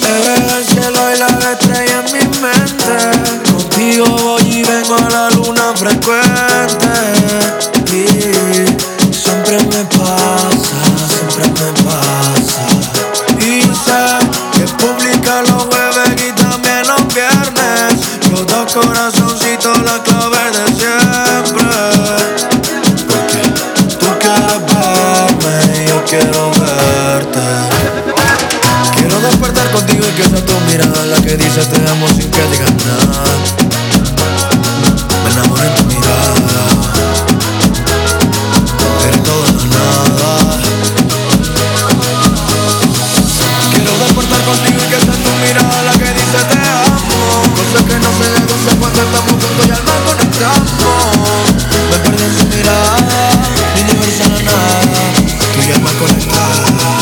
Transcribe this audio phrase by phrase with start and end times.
[0.00, 2.96] Te veo el cielo y las estrellas en mi mente.
[3.52, 6.92] Contigo voy y vengo a la luna frecuente.
[7.92, 12.66] Y siempre me pasa, siempre me pasa.
[13.38, 14.04] Y sé
[14.52, 17.94] que publica los jueves y también los viernes.
[18.30, 20.02] Los dos corazoncitos la
[31.54, 33.24] dice te amo sin que digas nada.
[35.22, 36.66] Me enamoré en tu mirada.
[39.06, 40.58] Eres todo o nada.
[43.70, 47.22] Quiero despertar contigo y que sea tu mirada la que dice te amo.
[47.54, 51.54] Cosas que no se deducen cuando estamos juntos y al mar conectamos.
[51.90, 53.30] Me perdí en su mirada,
[53.74, 55.02] mi universo no nada.
[55.54, 56.93] Tú y el mar conectadas,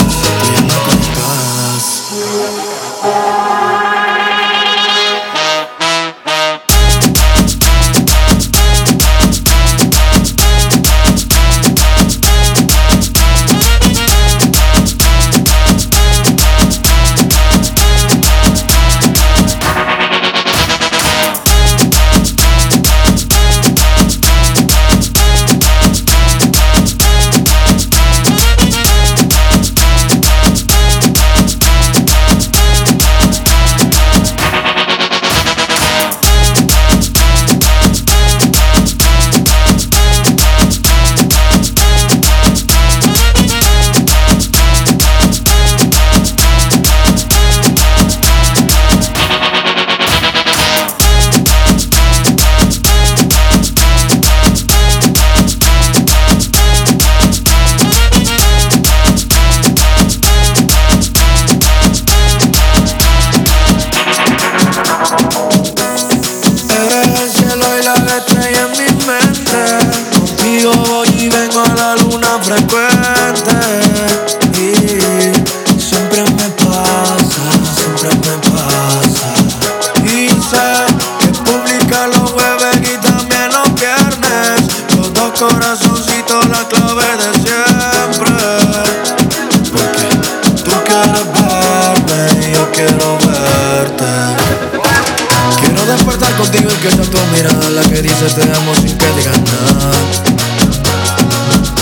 [96.13, 99.41] Despertar contigo y que sea tu mirada la que dice te amo sin que digas
[99.41, 99.93] nada.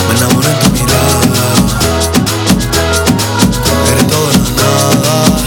[0.07, 1.43] Me enamoré en tu mirada.
[3.91, 5.37] Eres todo o nada.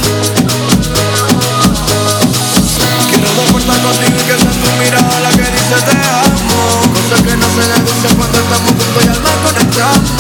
[3.08, 6.92] Quiero despertar contigo y que sea tu mirada la que dice te amo.
[6.92, 10.13] Cosas que no se deducen cuando estamos juntos y al mar conectamos.